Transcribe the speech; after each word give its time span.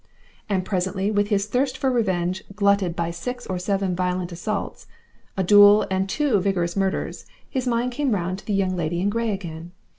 And 0.49 0.65
presently 0.65 1.11
with 1.11 1.27
his 1.27 1.45
thirst 1.45 1.77
for 1.77 1.91
revenge 1.91 2.43
glutted 2.55 2.95
by 2.95 3.11
six 3.11 3.45
or 3.45 3.59
seven 3.59 3.95
violent 3.95 4.31
assaults, 4.31 4.87
a 5.37 5.43
duel 5.43 5.85
and 5.91 6.09
two 6.09 6.39
vigorous 6.39 6.75
murders, 6.75 7.27
his 7.47 7.67
mind 7.67 7.91
came 7.91 8.15
round 8.15 8.39
to 8.39 8.45
the 8.47 8.53
Young 8.55 8.75
Lady 8.75 8.99
in 8.99 9.11
Grey 9.11 9.29
again. 9.29 9.73